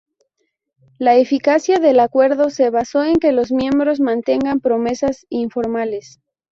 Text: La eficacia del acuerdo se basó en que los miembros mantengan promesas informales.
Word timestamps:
La 0.97 1.17
eficacia 1.17 1.77
del 1.77 1.99
acuerdo 1.99 2.49
se 2.49 2.71
basó 2.71 3.03
en 3.03 3.17
que 3.17 3.31
los 3.31 3.51
miembros 3.51 3.99
mantengan 3.99 4.59
promesas 4.59 5.27
informales. 5.29 6.19